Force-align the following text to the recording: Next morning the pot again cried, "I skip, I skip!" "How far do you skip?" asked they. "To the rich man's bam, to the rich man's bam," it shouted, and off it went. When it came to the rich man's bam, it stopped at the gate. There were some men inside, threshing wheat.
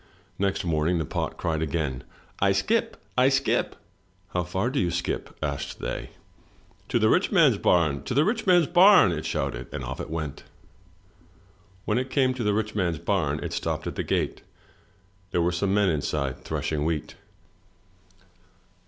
Next 0.39 0.65
morning 0.65 0.97
the 0.97 1.05
pot 1.05 1.35
again 1.61 2.03
cried, 2.39 2.49
"I 2.49 2.53
skip, 2.53 2.97
I 3.15 3.29
skip!" 3.29 3.75
"How 4.29 4.41
far 4.43 4.71
do 4.71 4.79
you 4.79 4.89
skip?" 4.89 5.37
asked 5.43 5.77
they. 5.79 6.09
"To 6.89 6.97
the 6.97 7.07
rich 7.07 7.31
man's 7.31 7.59
bam, 7.59 8.01
to 8.05 8.15
the 8.15 8.25
rich 8.25 8.47
man's 8.47 8.65
bam," 8.65 9.11
it 9.11 9.27
shouted, 9.27 9.67
and 9.71 9.83
off 9.83 9.99
it 9.99 10.09
went. 10.09 10.41
When 11.85 11.99
it 11.99 12.09
came 12.09 12.33
to 12.33 12.43
the 12.43 12.55
rich 12.55 12.73
man's 12.73 12.97
bam, 12.97 13.41
it 13.41 13.53
stopped 13.53 13.85
at 13.85 13.93
the 13.95 14.01
gate. 14.01 14.41
There 15.29 15.41
were 15.43 15.51
some 15.51 15.71
men 15.71 15.89
inside, 15.89 16.43
threshing 16.43 16.83
wheat. 16.83 17.13